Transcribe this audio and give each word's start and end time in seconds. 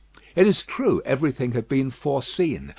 It 0.35 0.47
is 0.47 0.63
true, 0.63 1.03
everything 1.05 1.51
had 1.51 1.67
been 1.69 1.91
foreseen. 1.91 2.69